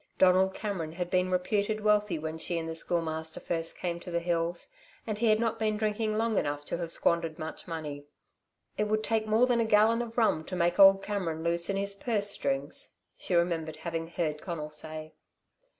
[0.17, 4.17] Donald Cameron had been reputed wealthy when she and the Schoolmaster first came to the
[4.19, 4.69] hills,
[5.05, 8.07] and he had not been drinking long enough to have squandered much money.
[8.77, 11.93] "It would take more than a gallon of rum to make old Cameron loosen his
[11.95, 15.13] purse strings," she remembered having heard Conal say.